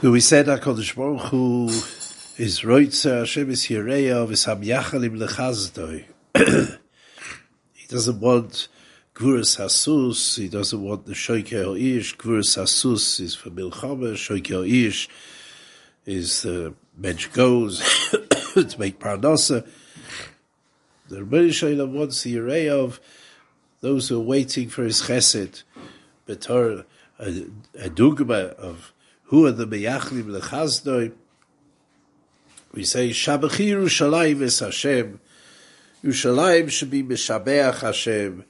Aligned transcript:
We 0.00 0.20
said 0.20 0.46
HaKadosh 0.46 0.94
Baruch 0.94 1.22
Hu 1.22 1.66
is 2.36 2.60
Roitzer 2.60 3.18
Hashem 3.18 3.50
is 3.50 3.62
Yireya 3.64 4.28
v'sam 4.28 4.64
yachalim 4.64 5.18
lechazdoi. 5.18 6.04
He 7.74 7.86
doesn't 7.88 8.20
want 8.20 8.68
Gvuras 9.16 9.58
Hasus, 9.58 10.38
he 10.38 10.48
doesn't 10.48 10.80
want 10.80 11.06
the 11.06 11.14
Shoike 11.14 11.98
Ish. 11.98 12.16
Gvuras 12.16 12.56
Hasus 12.56 13.18
is 13.18 13.34
for 13.34 13.50
Milchama, 13.50 14.12
Shoike 14.12 14.86
Ish 14.86 15.08
is 16.06 16.42
the 16.42 16.74
mensch 16.96 17.26
goes 17.32 17.80
to 18.54 18.76
make 18.78 19.00
Parnasa. 19.00 19.66
The 21.08 21.24
Rebbe 21.24 21.52
Shalom 21.52 21.92
wants 21.92 22.22
the 22.22 22.38
array 22.38 22.68
of 22.68 23.00
those 23.80 24.10
who 24.10 24.20
are 24.20 24.24
waiting 24.24 24.68
for 24.68 24.84
his 24.84 25.02
chesed, 25.02 25.64
betor 26.24 26.84
a, 27.18 27.46
a 27.74 27.90
dugma 27.90 28.54
of 28.54 28.92
who 29.28 29.46
are 29.46 29.52
the 29.52 29.66
meyachlim 29.66 30.24
lechazdoi. 30.24 31.12
We 32.72 32.84
say 32.84 33.10
Shabachi 33.10 33.68
Yerushalayim 33.70 34.42
is 34.42 34.58
Hashem. 34.58 35.20
Yerushalayim 36.04 36.70
should 36.70 36.90
be 36.90 37.02
Meshabeach 37.02 37.80
Hashem. 37.80 38.44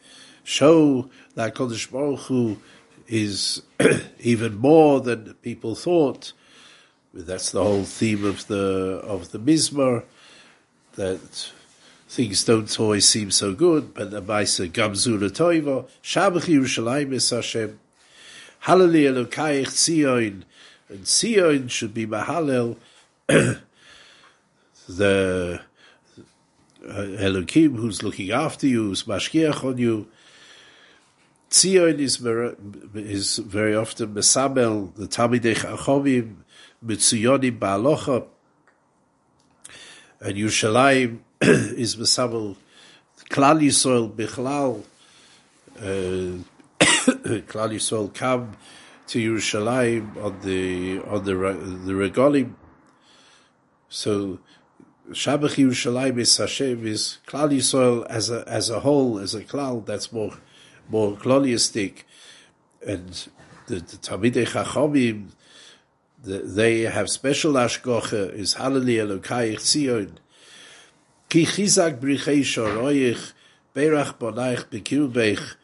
Show 0.45 1.09
that 1.35 1.55
Kodesh 1.55 1.91
Baruch 1.91 2.21
Hu 2.21 2.59
is 3.07 3.63
even 4.21 4.57
more 4.57 5.01
than 5.01 5.35
people 5.43 5.75
thought. 5.75 6.33
That's 7.15 7.53
the 7.53 7.63
whole 7.63 7.85
theme 7.85 8.25
of 8.25 8.47
the 8.49 9.01
of 9.05 9.33
the 9.33 9.39
Mizmor, 9.39 10.05
that 10.95 11.51
things 12.09 12.45
don't 12.45 12.79
always 12.79 13.09
seem 13.09 13.31
so 13.31 13.55
good, 13.55 13.95
but 13.95 14.11
the 14.11 14.23
Maisa 14.23 14.71
Gamzu 14.71 15.19
Toiva, 15.19 15.89
Shabach 16.03 16.43
Yerushalayim 16.43 17.13
is 17.13 17.31
Hashem. 17.31 17.81
Hallelujah 18.61 19.13
Elokayich 19.13 19.69
Tzion, 19.69 20.43
and 20.89 21.05
Tzion 21.05 21.71
should 21.71 21.93
be 21.93 22.07
Mahalel, 22.07 22.77
the 23.27 23.61
uh, 24.89 25.61
Elokim 26.87 27.77
who's 27.77 28.03
looking 28.03 28.31
after 28.31 28.67
you, 28.67 28.85
who's 28.85 29.05
mashkiach 29.05 29.65
on 29.65 29.79
you. 29.79 30.07
Tzion 31.51 31.99
is, 31.99 32.21
is 32.95 33.39
very 33.39 33.75
often 33.75 34.15
Mesamel, 34.15 34.95
the 34.95 35.07
Talmidei 35.07 35.57
Chachovim, 35.57 36.37
Mitzuyonim 36.85 37.59
Ba'alocha, 37.59 38.27
and 40.21 40.37
Yerushalayim 40.37 41.19
is 41.41 41.97
Mesamel, 41.97 42.57
Klal 43.31 43.63
Yisrael 43.63 44.11
Bichlal, 44.11 44.83
uh, 45.79 46.43
Klal 46.81 47.73
Yisrael 47.73 48.13
come 48.15 48.57
to 49.09 49.19
Yerushalayim 49.19 50.23
on 50.23 50.41
the 50.43 51.01
on 51.01 51.25
the 51.25 51.33
the 51.33 51.93
regalim. 51.93 52.55
So 53.89 54.39
Shabbat 55.11 55.57
Yerushalayim 55.57 56.19
is 56.19 56.37
Hashem 56.37 56.87
is 56.87 57.19
Klal 57.27 57.51
Yisrael 57.51 58.07
as 58.07 58.31
a 58.31 58.47
as 58.47 58.71
a 58.71 58.81
whole 58.81 59.19
as 59.19 59.35
a 59.35 59.43
klal 59.43 59.85
that's 59.85 60.13
more 60.13 60.35
more 60.89 61.17
kloliistic, 61.17 62.05
and 62.87 63.29
the, 63.67 63.77
the 63.77 63.97
Talmidei 63.97 64.47
Chachamim 64.47 65.31
the, 66.23 66.39
they 66.39 66.83
have 66.83 67.09
special 67.09 67.55
ashgocha 67.55 68.33
is 68.33 68.55
Hallelujah 68.55 69.07
Elokayich 69.07 69.57
Tzion. 69.57 70.17
Ki 71.29 71.45
chizak 71.47 72.01
brichei 72.01 72.41
shoroich 72.41 73.33
berach 73.75 74.19
bonaich 74.19 74.65
bekirbeich 74.67 75.55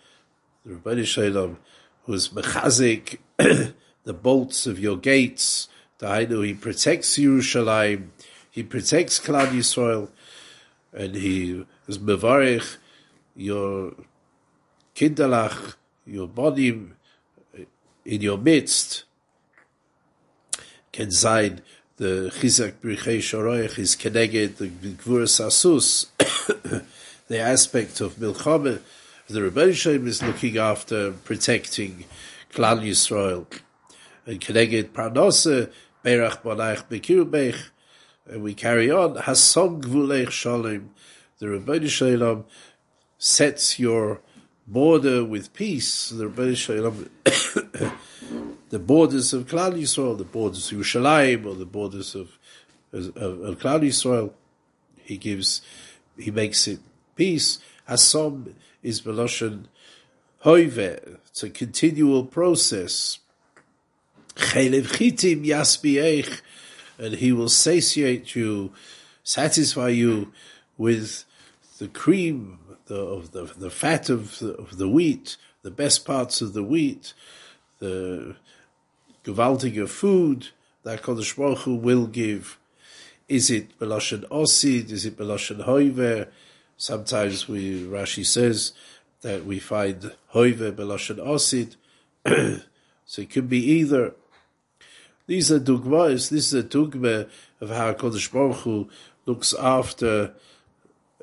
the 0.65 0.75
Rebbeinu 0.75 1.05
Shalom 1.05 1.59
who's 2.05 2.29
mechazik 2.29 3.19
the 3.39 4.13
bolts 4.13 4.67
of 4.67 4.79
your 4.79 4.97
gates. 4.97 5.69
Dainu, 5.99 6.45
he 6.45 6.55
protects 6.55 7.17
Yerushalayim, 7.19 8.09
he 8.51 8.63
protects 8.63 9.19
Klal 9.21 9.49
Yisrael, 9.49 10.09
and 10.93 11.15
he 11.15 11.65
is 11.87 11.99
mevarich 11.99 12.77
your 13.37 13.95
kindalach, 14.95 15.75
your 16.07 16.29
body 16.29 16.69
in 18.05 18.21
your 18.21 18.39
midst. 18.39 19.05
Can 20.93 21.11
sign 21.11 21.63
the 21.97 22.31
chizak 22.35 22.75
brichei 22.83 23.19
shoroich 23.19 23.79
is 23.79 23.97
connected 23.97 24.57
the 24.59 24.69
gvur 24.69 25.27
sasus, 25.27 26.07
the 27.29 27.39
aspect 27.39 28.01
of 28.01 28.15
milchama. 28.17 28.81
The 29.27 29.41
Rebbeinu 29.41 29.73
Shalom 29.73 30.07
is 30.07 30.23
looking 30.23 30.59
after 30.59 31.13
protecting 31.13 32.05
Klal 32.53 32.83
Yisrael. 32.83 33.47
And 34.27 34.39
Keneged 34.39 34.91
Parnose, 34.91 35.73
Berach 36.05 36.43
Bonach 36.43 37.71
and 38.27 38.43
we 38.43 38.53
carry 38.53 38.91
on, 38.91 39.15
Hasom 39.15 39.81
Gvulech 39.81 40.31
Shalom. 40.31 40.91
The 41.39 41.47
Rebbeinu 41.47 41.89
Shalom 41.89 42.45
sets 43.17 43.79
your 43.79 44.21
border 44.67 45.25
with 45.25 45.55
peace. 45.55 46.11
The 46.11 46.29
Rebbeinu 46.29 46.57
Shalom, 46.57 47.09
the 48.69 48.79
borders 48.79 49.33
of 49.33 49.47
Klal 49.47 49.73
Yisrael, 49.73 50.19
the 50.19 50.25
borders 50.25 50.71
of 50.71 50.77
Yerushalayim, 50.77 51.47
or 51.47 51.55
the 51.55 51.65
borders 51.65 52.15
of, 52.15 52.39
of, 52.93 53.17
of 53.17 53.59
Klal 53.59 53.81
Yisrael, 53.81 54.35
he 54.97 55.17
gives, 55.17 55.63
he 56.19 56.31
makes 56.31 56.69
it 56.69 56.81
peace. 57.17 57.59
Hasom 57.89 58.53
is 58.85 59.01
Beloshan 59.01 59.65
Hoive. 60.45 61.19
It's 61.27 61.43
a 61.43 61.51
continual 61.51 62.25
process. 62.25 63.19
Chelev 64.37 64.89
chitim 64.89 65.47
yasbiech, 65.47 66.43
and 66.99 67.15
he 67.15 67.33
will 67.33 67.49
satiate 67.49 68.37
you, 68.37 68.73
satisfy 69.25 69.89
you 69.89 70.33
with 70.77 71.25
the 71.79 71.89
cream 71.89 72.59
the, 72.87 72.97
of 72.97 73.33
the, 73.33 73.45
the 73.57 73.71
fat 73.71 74.11
of 74.11 74.39
the, 74.39 74.55
of 74.57 74.77
the 74.77 74.89
wheat, 74.89 75.39
the 75.63 75.71
best 75.71 76.05
parts 76.05 76.43
of 76.43 76.53
the 76.53 76.63
wheat, 76.63 77.15
the 77.79 78.37
gewaltige 79.25 79.89
food 79.89 80.49
that 80.83 81.03
Kodesh 81.03 81.35
Baruch 81.37 81.61
Hu 81.61 81.75
will 81.75 82.07
give. 82.07 82.59
Is 83.29 83.51
it 83.51 83.79
Beloshan 83.79 84.29
Osid? 84.29 84.91
Is 84.91 85.07
it 85.07 85.17
Beloshan 85.17 85.65
Hoiver? 85.65 86.29
Sometimes 86.77 87.49
we 87.49 87.85
Rashi 87.85 88.27
says 88.27 88.73
that 89.23 89.45
we 89.45 89.59
find 89.59 90.13
Hoiver 90.33 90.73
Beloshan 90.73 91.17
Osid. 91.17 91.77
so 93.05 93.23
it 93.23 93.31
could 93.31 93.49
be 93.49 93.65
either. 93.65 94.15
These 95.27 95.51
are 95.51 95.61
dugmas. 95.61 96.31
This 96.31 96.53
is 96.53 96.55
a 96.55 96.63
dugma 96.63 97.29
of 97.61 97.71
how 97.71 97.93
Kodesh 97.95 98.31
Baruch 98.31 98.57
Hu 98.59 98.89
looks 99.25 99.55
after 99.55 100.35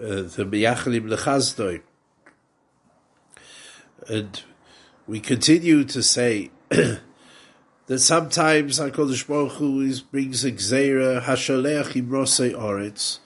uh, 0.02 0.22
the 0.24 0.46
Miyachalim 0.50 1.08
Lechazdoi. 1.14 1.82
And 4.08 4.42
we 5.06 5.20
continue 5.20 5.84
to 5.84 6.02
say 6.02 6.50
that 6.70 8.00
sometimes 8.00 8.80
HaKadosh 8.80 9.28
Baruch 9.28 9.52
Hu 9.54 9.82
is, 9.82 10.02
brings 10.02 10.44
a 10.44 10.52
gzeira 10.52 11.22
hashalech 11.22 11.94
imrosei 11.94 12.54
oretz. 12.54 13.20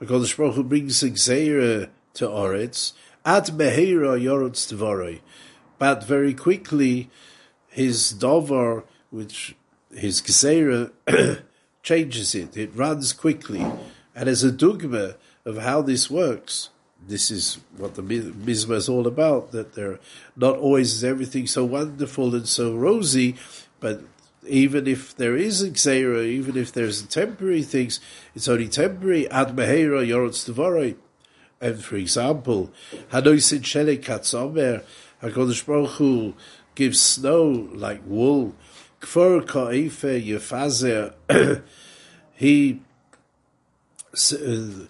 HaKadosh 0.00 0.36
Baruch 0.36 0.54
Hu 0.54 0.62
brings 0.62 1.02
a 1.02 1.10
gzeira 1.10 1.88
to 2.14 2.28
oretz 2.28 2.92
ad 3.24 3.46
meheira 3.46 4.20
yorotz 4.20 4.72
tvoroi. 4.72 5.20
But 5.78 6.04
very 6.04 6.34
quickly, 6.34 7.10
his 7.68 8.12
dover, 8.12 8.84
which 9.10 9.56
his 9.92 10.22
gzeira, 10.22 10.92
changes 11.82 12.34
it. 12.34 12.56
It 12.56 12.74
runs 12.74 13.12
quickly. 13.12 13.64
And 14.14 14.28
as 14.28 14.44
a 14.44 14.52
dugma 14.52 15.16
of 15.44 15.58
how 15.58 15.82
this 15.82 16.10
works, 16.10 16.70
this 17.06 17.30
is 17.30 17.58
what 17.76 17.94
the 17.94 18.02
Mizmor 18.02 18.74
is 18.74 18.88
all 18.88 19.06
about, 19.06 19.52
that 19.52 19.74
they're 19.74 19.98
not 20.36 20.58
always 20.58 20.92
is 20.92 21.04
everything 21.04 21.46
so 21.46 21.64
wonderful 21.64 22.34
and 22.34 22.48
so 22.48 22.74
rosy, 22.76 23.36
but 23.80 24.02
even 24.46 24.86
if 24.86 25.16
there 25.16 25.36
is 25.36 25.62
a 25.62 25.70
xera, 25.70 26.24
even 26.24 26.56
if 26.56 26.72
there's 26.72 27.02
temporary 27.02 27.62
things, 27.62 28.00
it's 28.34 28.48
only 28.48 28.68
temporary. 28.68 29.28
Ad 29.30 29.56
mehera 29.56 30.06
yorotz. 30.06 30.96
And 31.60 31.84
for 31.84 31.96
example, 31.96 32.70
Hanoisin 33.10 33.60
Shele 33.60 33.98
Katzomer, 33.98 34.84
HaKadosh 35.22 35.66
Baruch 35.66 35.90
Hu 35.92 36.34
gives 36.74 37.00
snow 37.00 37.68
like 37.72 38.00
wool. 38.06 38.54
Kfor 39.00 39.44
Ka'ife 39.46 40.24
Yefazer, 40.24 41.14
he 42.34 42.80
uh, 44.32 44.86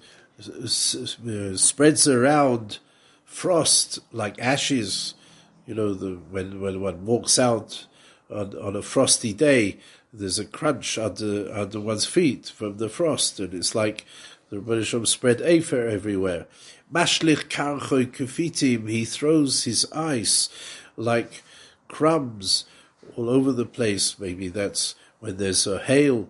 uh, 1.26 1.56
spreads 1.56 2.08
around 2.08 2.78
frost 3.24 3.98
like 4.12 4.38
ashes. 4.38 5.14
You 5.66 5.74
know, 5.74 5.94
the, 5.94 6.16
when, 6.30 6.60
when 6.60 6.80
one 6.80 7.06
walks 7.06 7.38
out 7.38 7.86
on, 8.30 8.56
on 8.58 8.76
a 8.76 8.82
frosty 8.82 9.32
day, 9.32 9.78
there's 10.12 10.38
a 10.38 10.44
crunch 10.44 10.98
under, 10.98 11.52
under 11.52 11.80
one's 11.80 12.06
feet 12.06 12.46
from 12.54 12.78
the 12.78 12.88
frost, 12.88 13.40
and 13.40 13.54
it's 13.54 13.75
like 13.75 14.04
the 14.50 14.60
British 14.60 14.94
spread 15.10 15.40
afer 15.42 15.86
everywhere. 15.86 16.46
Mashlich 16.92 17.48
karchoy 17.48 18.06
kufitim, 18.06 18.88
he 18.88 19.04
throws 19.04 19.64
his 19.64 19.86
ice 19.92 20.48
like 20.96 21.42
crumbs 21.86 22.64
all 23.16 23.28
over 23.28 23.52
the 23.52 23.66
place. 23.66 24.19
Maybe 24.19 24.48
that's 24.48 24.94
when 25.20 25.36
there's 25.36 25.66
a 25.66 25.78
hail. 25.78 26.28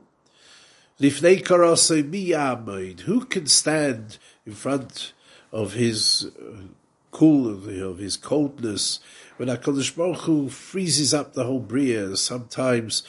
Lifnei 1.00 1.43
karase 1.43 2.03
miyamoid. 2.03 3.00
Who 3.00 3.25
can 3.25 3.47
stand 3.47 4.19
in 4.45 4.53
front 4.53 5.12
of 5.53 5.75
his 5.75 6.31
uh, 6.39 6.62
cool 7.11 7.49
of 7.49 7.99
his 7.99 8.17
coldness 8.17 9.01
when 9.37 9.49
Hakadosh 9.49 9.97
Baruch 9.97 10.21
Hu 10.21 10.49
freezes 10.49 11.15
up 11.15 11.35
the 11.35 11.45
whole 11.45 11.61
bria? 11.61 12.17
Sometimes 12.17 13.03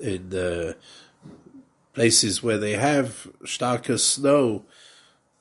in 0.00 0.34
uh, 0.34 0.74
places 1.94 2.42
where 2.42 2.58
they 2.58 2.72
have 2.72 3.28
starker 3.44 3.98
snow, 3.98 4.64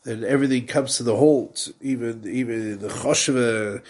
then 0.04 0.24
everything 0.24 0.68
comes 0.68 0.98
to 0.98 1.04
the 1.04 1.18
halt. 1.18 1.72
Even 1.82 2.24
even 2.28 2.74
in 2.74 2.80
the 2.80 2.90
Chosheva 2.90 3.82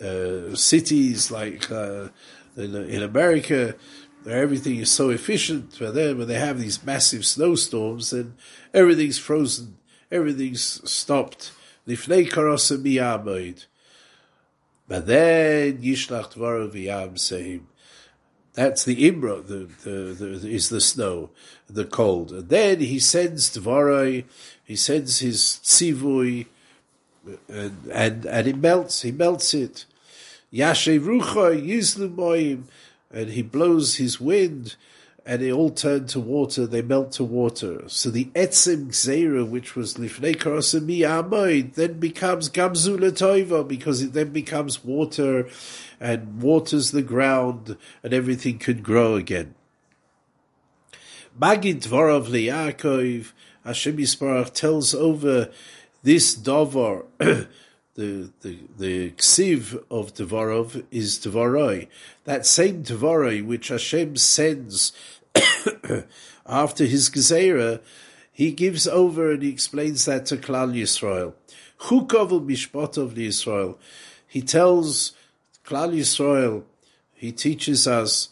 uh, 0.00 0.54
cities 0.56 1.30
like 1.30 1.70
uh, 1.70 2.08
in, 2.56 2.74
in, 2.74 3.02
America, 3.02 3.74
where 4.24 4.42
everything 4.42 4.78
is 4.78 4.90
so 4.90 5.10
efficient 5.10 5.74
for 5.74 5.90
them, 5.90 6.18
when 6.18 6.28
they 6.28 6.38
have 6.38 6.58
these 6.58 6.84
massive 6.84 7.24
snowstorms, 7.24 8.10
then 8.10 8.34
everything's 8.74 9.18
frozen, 9.18 9.76
everything's 10.10 10.90
stopped. 10.90 11.52
Lifnei 11.86 12.28
karosa 12.28 12.78
miyamoid. 12.78 13.66
But 14.88 15.06
then 15.06 15.78
Yishlach 15.78 16.32
Dvaro 16.32 16.68
v'yam 16.68 17.14
sehim. 17.14 17.62
That's 18.54 18.84
the 18.84 19.10
Imra, 19.10 19.46
the, 19.46 19.66
the, 19.82 20.12
the, 20.12 20.48
is 20.48 20.68
the 20.68 20.80
snow, 20.80 21.30
the 21.70 21.86
cold. 21.86 22.32
And 22.32 22.48
then 22.50 22.80
he 22.80 22.98
sends 22.98 23.56
Dvaroi, 23.56 24.24
he 24.62 24.76
sends 24.76 25.20
his 25.20 25.60
tzivui, 25.62 26.46
and, 27.48 27.86
and, 27.90 28.26
and 28.26 28.46
it 28.46 28.58
melts, 28.58 29.02
he 29.02 29.10
melts 29.10 29.54
it. 29.54 29.86
Yashe 30.52 31.00
Rucha 31.00 31.66
Yizlu 31.66 32.14
Moim, 32.14 32.64
and 33.10 33.30
he 33.30 33.40
blows 33.40 33.96
his 33.96 34.20
wind, 34.20 34.76
and 35.24 35.40
they 35.40 35.52
all 35.52 35.70
turn 35.70 36.06
to 36.08 36.18
water, 36.18 36.66
they 36.66 36.82
melt 36.82 37.12
to 37.12 37.24
water. 37.24 37.84
So 37.86 38.10
the 38.10 38.26
Etzim 38.34 38.88
Gzeira, 38.88 39.48
which 39.48 39.76
was 39.76 39.94
Lifnei 39.94 40.34
Karasami 40.34 41.00
Amoid, 41.00 41.74
then 41.74 42.00
becomes 42.00 42.48
Gamzula 42.50 43.12
Toiva, 43.12 43.66
because 43.66 44.02
it 44.02 44.14
then 44.14 44.30
becomes 44.30 44.84
water, 44.84 45.48
and 46.00 46.42
waters 46.42 46.90
the 46.90 47.02
ground, 47.02 47.76
and 48.02 48.12
everything 48.12 48.58
could 48.58 48.82
grow 48.82 49.14
again. 49.14 49.54
Magid 51.38 51.86
Dvorov 51.86 52.26
Le'Yakov, 52.26 53.32
Hashem 53.64 53.96
Yisparach 53.98 54.52
tells 54.52 54.92
over 54.92 55.50
this 56.02 56.34
Dovar, 56.34 57.04
the 57.94 58.30
the 58.40 58.58
the 58.78 59.10
ksiv 59.12 59.84
of 59.90 60.14
Devarov 60.14 60.84
is 60.90 61.18
Devaroi. 61.18 61.88
That 62.24 62.46
same 62.46 62.82
Devaroi 62.82 63.44
which 63.44 63.68
Hashem 63.68 64.16
sends 64.16 64.92
after 66.46 66.84
his 66.84 67.10
Gezerah, 67.10 67.80
he 68.32 68.52
gives 68.52 68.86
over 68.88 69.32
and 69.32 69.42
he 69.42 69.50
explains 69.50 70.04
that 70.06 70.26
to 70.26 70.36
Klal 70.36 70.74
Yisrael. 70.74 71.34
Chukov 71.80 72.46
mishpotov 72.46 73.14
Yisrael. 73.14 73.76
He 74.26 74.40
tells 74.40 75.12
Klal 75.64 75.94
Yisrael, 75.94 76.64
he 77.12 77.32
teaches 77.32 77.86
us 77.86 78.28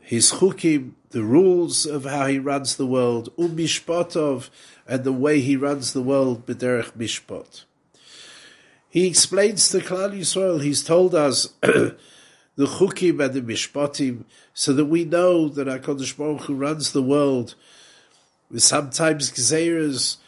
his 0.00 0.32
chukim, 0.32 0.92
the 1.10 1.22
rules 1.22 1.86
of 1.86 2.04
how 2.04 2.26
he 2.26 2.38
runs 2.38 2.76
the 2.76 2.86
world, 2.86 3.34
umishpotov, 3.38 4.50
and 4.86 5.04
the 5.04 5.12
way 5.12 5.40
he 5.40 5.56
runs 5.56 5.92
the 5.92 6.02
world, 6.02 6.44
b'derech 6.44 6.92
mishpot. 6.92 7.64
He 8.94 9.08
explains 9.08 9.70
to 9.70 9.78
Klal 9.78 10.16
Yisrael, 10.16 10.62
he's 10.62 10.84
told 10.84 11.16
us 11.16 11.48
the 11.62 11.96
chukim 12.56 13.18
and 13.24 13.34
the 13.34 13.40
mishpatim, 13.42 14.22
so 14.52 14.72
that 14.72 14.84
we 14.84 15.04
know 15.04 15.48
that 15.48 15.66
HaKadosh 15.66 16.16
Baruch 16.16 16.42
Hu 16.42 16.54
runs 16.54 16.92
the 16.92 17.02
world 17.02 17.56
with 18.48 18.62
sometimes 18.62 19.32
gzeras, 19.32 20.18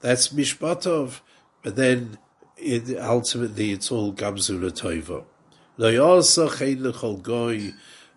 that's 0.00 0.28
mishpatov, 0.28 1.20
but 1.62 1.76
then 1.76 2.18
it, 2.58 2.94
ultimately 2.98 3.72
it's 3.72 3.90
all 3.90 4.12
gamzula 4.12 4.70
toivo. 4.70 5.24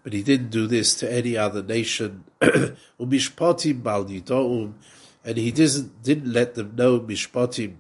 But 0.04 0.14
he 0.14 0.22
didn't 0.22 0.50
do 0.50 0.68
this 0.68 0.96
to 0.96 1.10
any 1.10 1.38
other 1.38 1.64
nation. 1.64 2.26
Umishpatim 2.42 3.84
bal 3.84 4.02
and 5.24 5.38
he 5.38 5.52
didn't, 5.52 6.04
didn't 6.04 6.34
let 6.34 6.56
them 6.56 6.74
know 6.76 7.00
mishpatim 7.00 7.76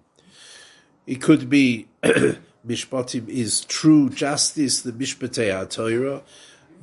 it 1.07 1.21
could 1.21 1.49
be 1.49 1.87
mishpatim 2.03 3.27
is 3.29 3.65
true 3.65 4.09
justice, 4.09 4.81
the 4.81 4.91
mishpatei 4.91 5.49
HaTorah. 5.49 6.21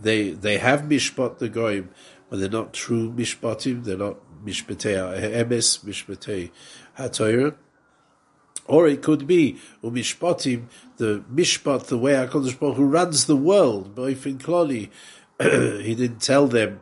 They 0.00 0.30
they 0.30 0.58
have 0.58 0.82
mishpat 0.82 1.38
the 1.38 1.48
goyim, 1.48 1.90
but 2.28 2.40
they're 2.40 2.48
not 2.48 2.72
true 2.72 3.12
mishpatim. 3.12 3.84
They're 3.84 3.96
not 3.96 4.16
mishpatei 4.44 4.96
emes 5.32 5.84
mishpatei 5.84 6.50
HaTorah. 6.98 7.54
Or 8.66 8.88
it 8.88 9.02
could 9.02 9.26
be 9.26 9.58
umishpatim, 9.82 10.68
the 10.96 11.22
mishpat, 11.30 11.86
the 11.86 11.98
way 11.98 12.14
Hakadosh 12.14 12.58
Baruch 12.58 12.76
Hu 12.78 12.84
runs 12.86 13.26
the 13.26 13.36
world. 13.36 13.94
Boifin 13.94 14.38
kloli, 14.38 14.88
he 15.82 15.94
didn't 15.94 16.22
tell 16.22 16.46
them 16.46 16.80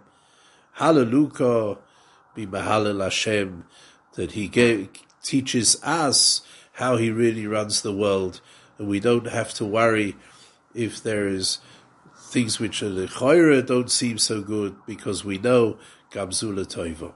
hallelujah, 0.74 1.78
be 2.34 2.46
Hashem, 2.46 3.64
that 4.14 4.32
he 4.32 4.48
gave, 4.48 4.88
teaches 5.22 5.82
us 5.82 6.42
how 6.72 6.96
he 6.96 7.10
really 7.10 7.46
runs 7.46 7.82
the 7.82 7.92
world, 7.92 8.40
and 8.78 8.88
we 8.88 9.00
don't 9.00 9.28
have 9.28 9.52
to 9.54 9.64
worry 9.64 10.16
if 10.74 11.02
there 11.02 11.28
is 11.28 11.58
things 12.16 12.58
which 12.58 12.82
are 12.82 12.88
the 12.88 13.06
don't 13.66 13.90
seem 13.90 14.19
so 14.19 14.40
good 14.40 14.74
because 14.86 15.24
we 15.24 15.38
know 15.38 15.76
Gamzula 16.10 16.66
Toivo. 16.66 17.14